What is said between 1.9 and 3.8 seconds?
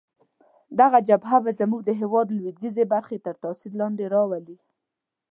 هیواد لویدیځې برخې تر تاثیر